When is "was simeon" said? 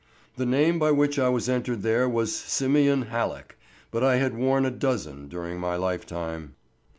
2.09-3.03